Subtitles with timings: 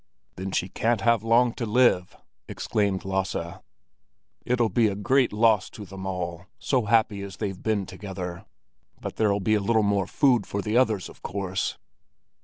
[0.35, 2.17] "Then she can't have long to live,"
[2.47, 3.59] exclaimed Lasse.
[4.43, 8.45] "It'll be a great loss to them all, so happy as they've been together.
[8.99, 11.77] But there'll be a little more food for the others, of course."